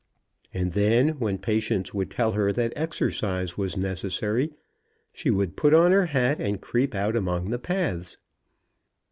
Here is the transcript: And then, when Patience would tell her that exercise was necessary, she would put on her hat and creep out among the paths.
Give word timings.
And 0.51 0.71
then, 0.73 1.09
when 1.19 1.37
Patience 1.37 1.93
would 1.93 2.09
tell 2.09 2.31
her 2.31 2.51
that 2.53 2.73
exercise 2.75 3.55
was 3.55 3.77
necessary, 3.77 4.51
she 5.13 5.29
would 5.29 5.55
put 5.55 5.75
on 5.75 5.91
her 5.91 6.07
hat 6.07 6.39
and 6.39 6.59
creep 6.59 6.95
out 6.95 7.15
among 7.15 7.51
the 7.51 7.59
paths. 7.59 8.17